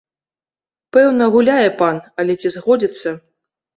[0.95, 3.09] Пэўна, гуляе пан, але ці згодзіцца?